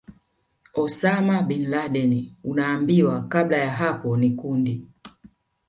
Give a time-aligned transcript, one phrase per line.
[0.73, 4.87] Osama Bin Laden Unaambiwa kabla ya hapo ni kundi